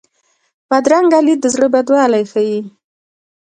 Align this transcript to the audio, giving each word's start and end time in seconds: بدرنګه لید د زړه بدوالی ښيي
بدرنګه 0.69 1.19
لید 1.25 1.39
د 1.41 1.45
زړه 1.53 1.67
بدوالی 1.73 2.23
ښيي 2.31 2.59